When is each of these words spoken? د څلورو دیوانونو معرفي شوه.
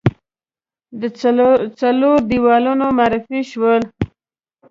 د 0.99 1.01
څلورو 1.81 2.11
دیوانونو 2.29 2.85
معرفي 2.97 3.41
شوه. 3.51 3.73